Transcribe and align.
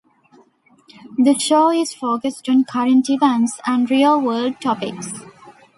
The 1.19 1.37
show 1.37 1.69
is 1.69 1.93
focused 1.93 2.49
on 2.49 2.63
current 2.63 3.07
events 3.07 3.59
and 3.67 3.87
real 3.91 4.19
world 4.19 4.59
topics. 4.59 5.09